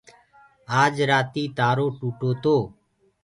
آج 0.81 0.95
رآتي 1.09 1.43
تآرو 1.57 1.87
ٽوٽو 1.99 2.29
تو۔ 2.43 2.55